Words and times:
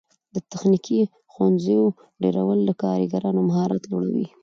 د 0.33 0.35
تخنیکي 0.51 0.99
ښوونځیو 1.31 1.83
ډیرول 2.23 2.59
د 2.65 2.69
کارګرانو 2.83 3.41
مهارت 3.49 3.81
لوړوي. 3.91 4.25